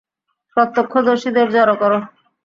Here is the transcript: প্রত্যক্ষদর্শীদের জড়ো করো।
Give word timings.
প্রত্যক্ষদর্শীদের 0.57 1.47
জড়ো 1.55 1.75
করো। 1.81 1.99